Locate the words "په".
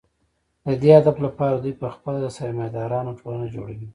1.81-1.87